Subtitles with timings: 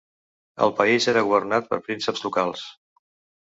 [0.67, 2.65] El país era governat per prínceps locals.